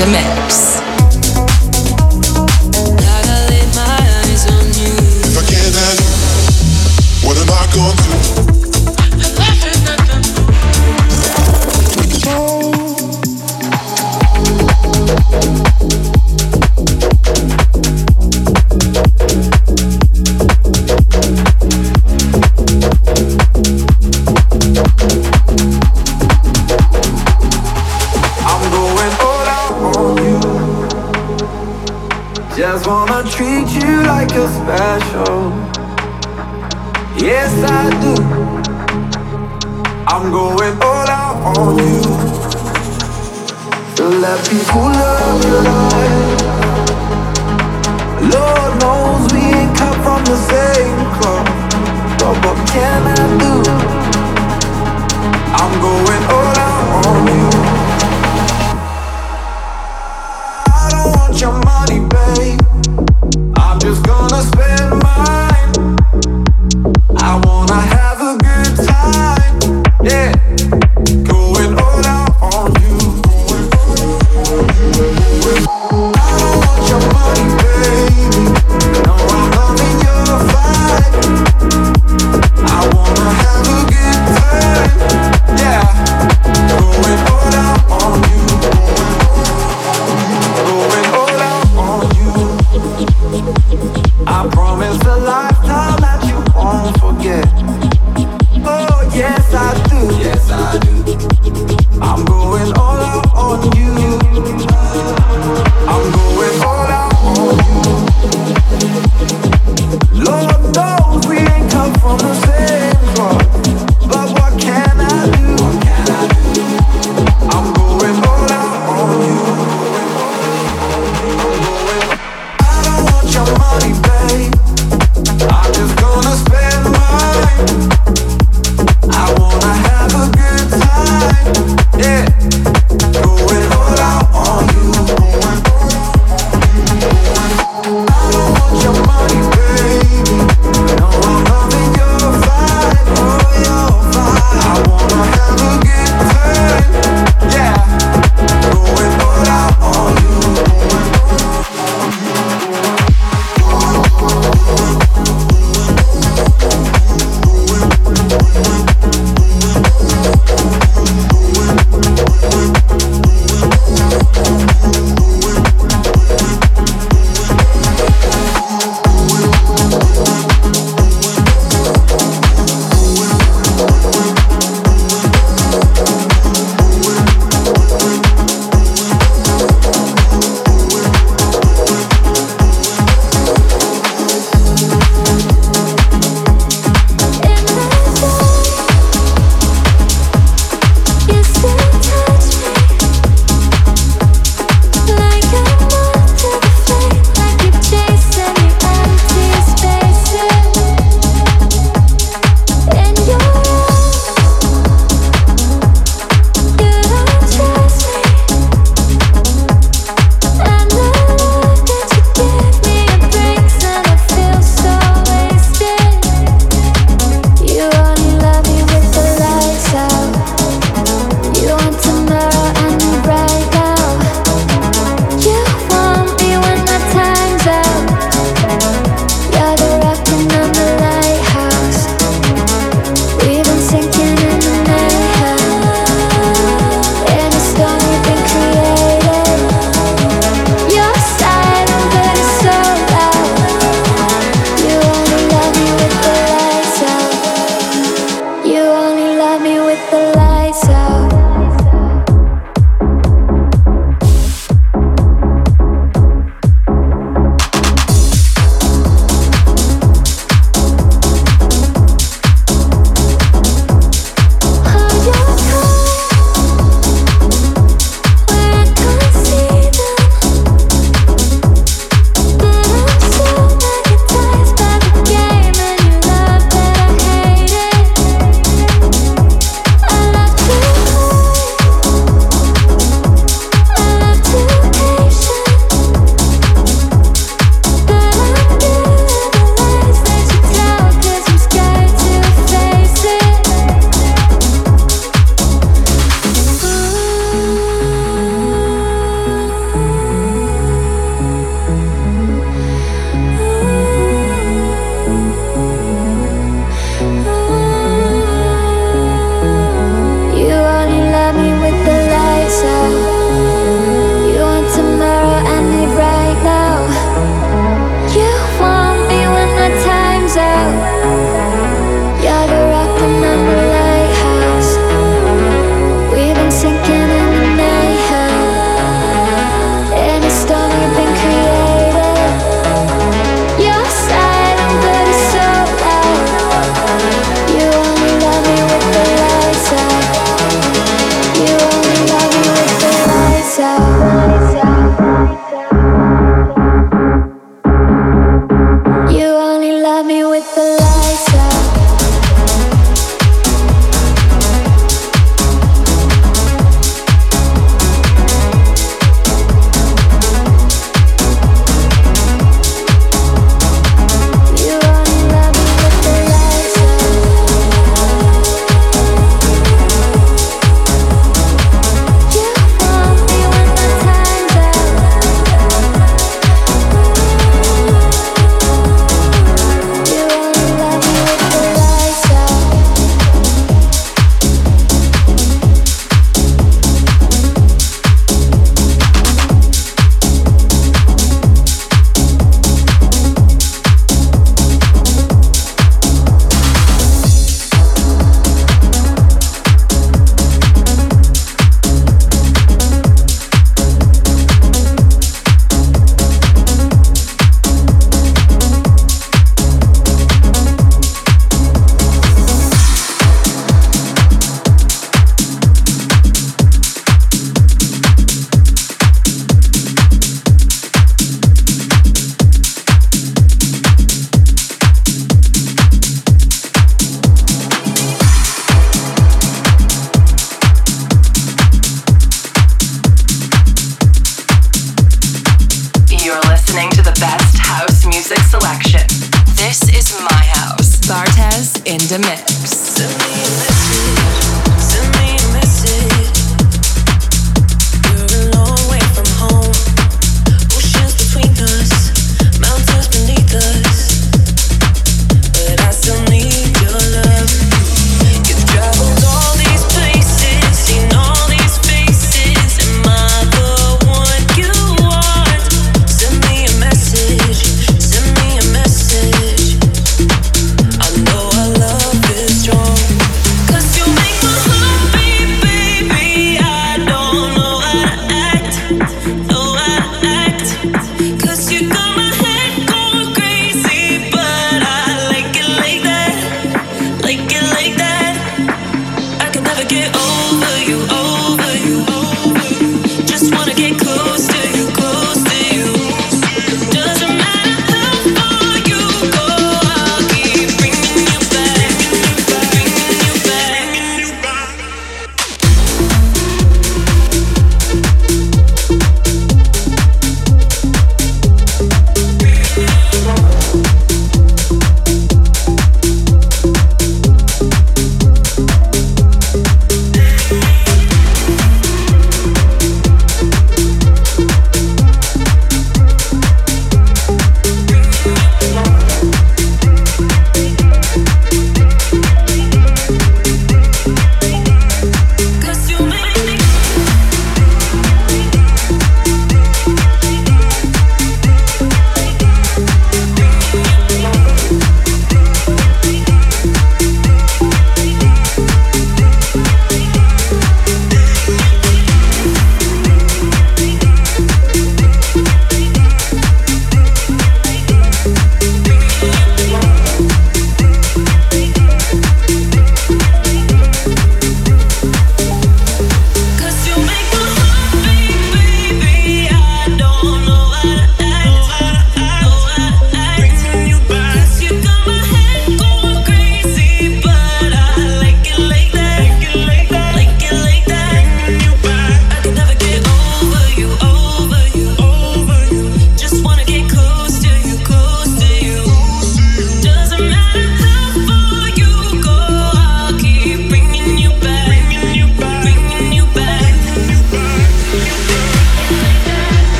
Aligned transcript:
in. 0.00 0.33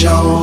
show. 0.00 0.39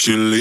Chili. 0.00 0.39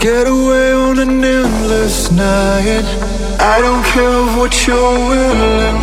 get 0.00 0.26
away 0.26 0.72
on 0.72 0.98
an 0.98 1.22
endless 1.22 2.10
night. 2.10 2.86
I 3.38 3.60
don't 3.60 3.84
care 3.84 4.24
what 4.38 4.66
you're 4.66 4.98
willing. 5.10 5.76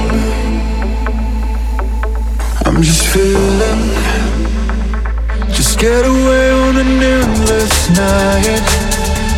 I'm 2.65 2.81
just 2.81 3.05
feeling. 3.13 3.83
Just 5.53 5.79
get 5.79 6.03
away 6.03 6.51
on 6.51 6.77
an 6.77 7.03
endless 7.03 7.89
night. 7.95 8.67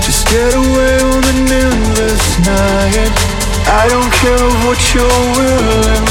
Just 0.01 0.25
get 0.29 0.53
away 0.55 0.95
on 1.11 1.23
an 1.33 1.51
endless 1.65 2.25
night. 2.47 3.11
I 3.67 3.85
don't 3.89 4.11
care 4.21 4.49
what 4.63 4.79
you're 4.95 5.23
willing. 5.35 6.05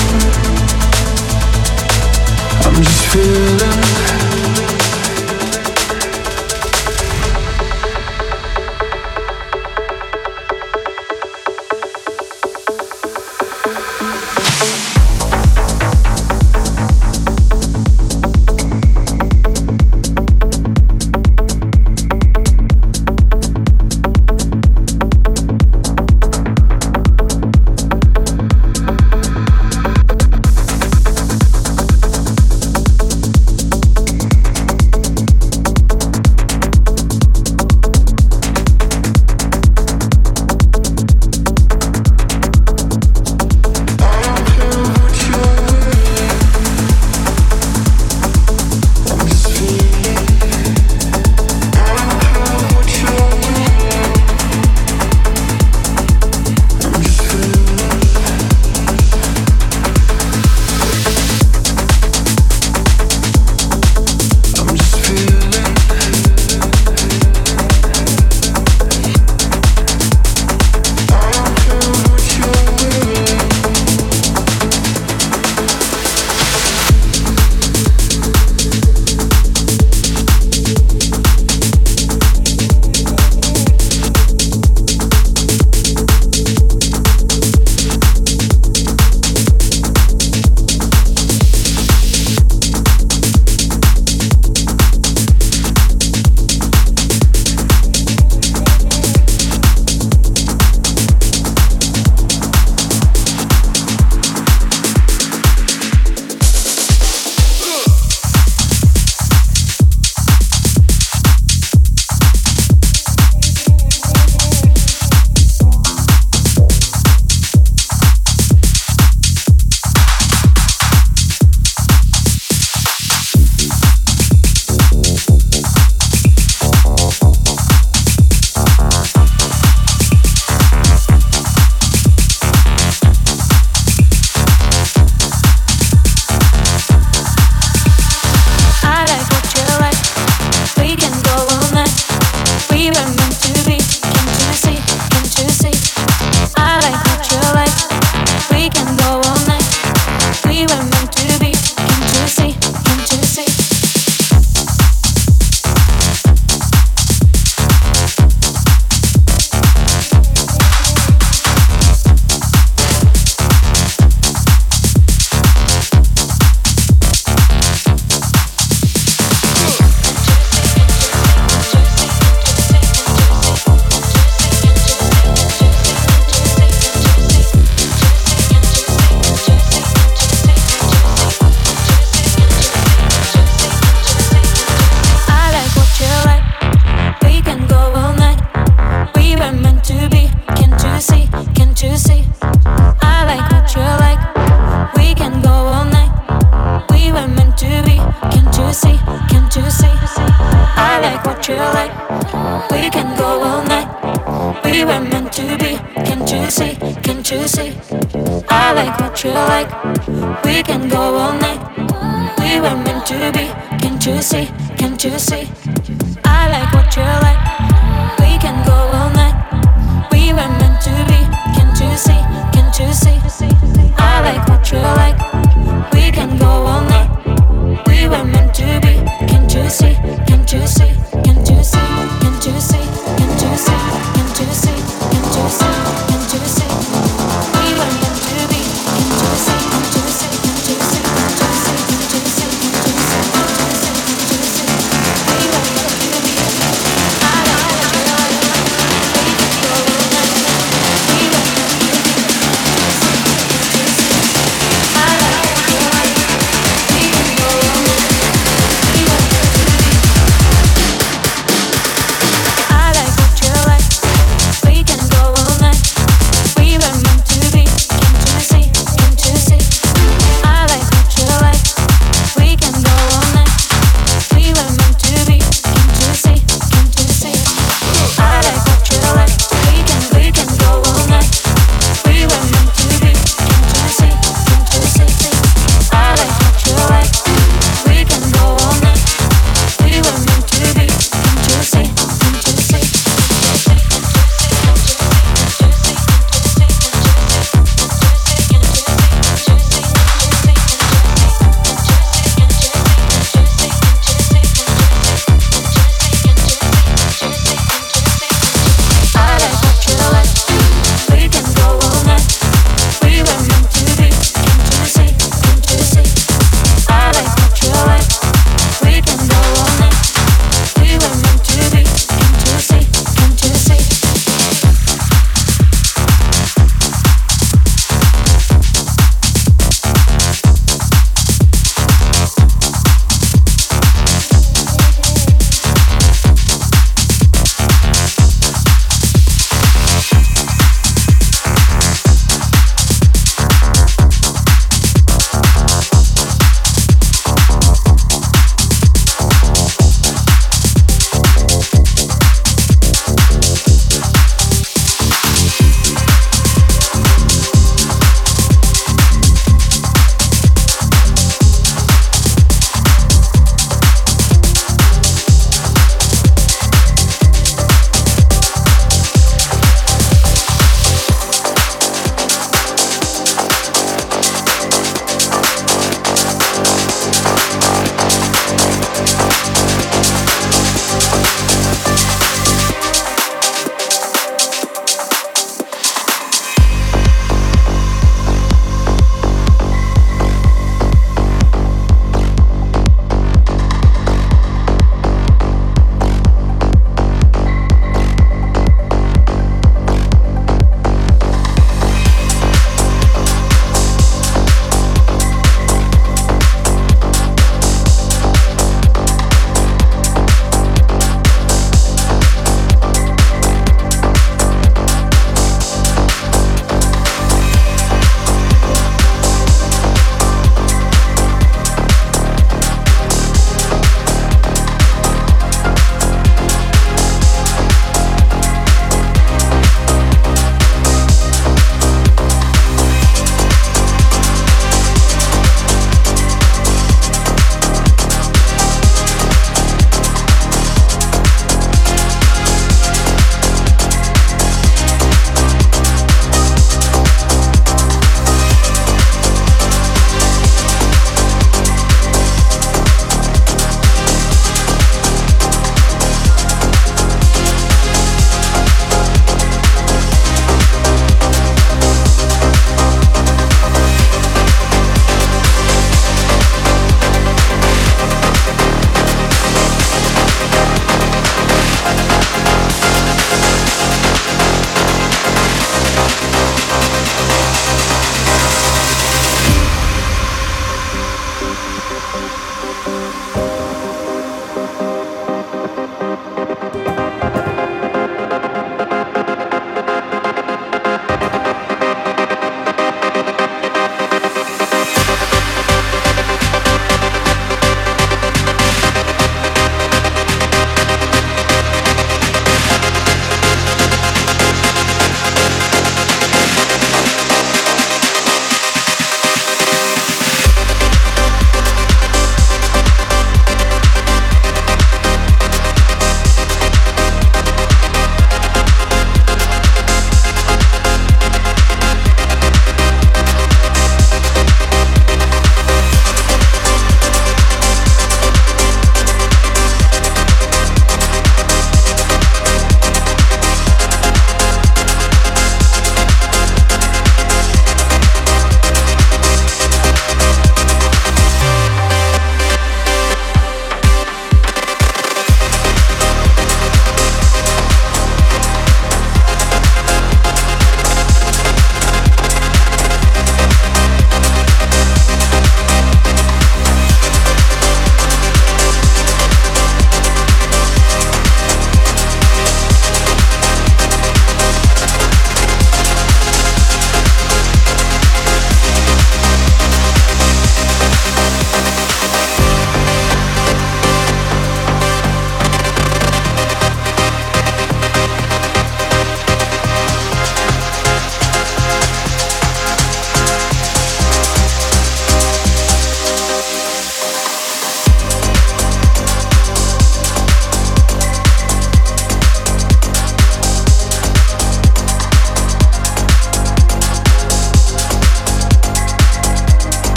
I'm 2.66 2.82
just 2.84 3.06
feeling. 3.06 4.07